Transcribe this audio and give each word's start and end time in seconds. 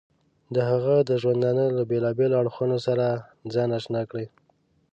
د 0.55 0.57
هغه 0.69 0.95
د 1.09 1.11
ژوندانه 1.21 1.65
له 1.77 1.83
بېلابېلو 1.89 2.39
اړخونو 2.41 2.77
سره 2.87 3.05
ځان 3.53 3.69
اشنا 3.79 4.01
کړو. 4.09 4.25